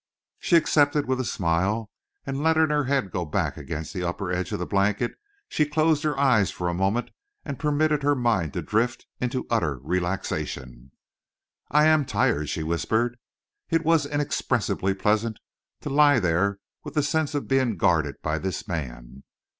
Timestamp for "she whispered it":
12.49-13.85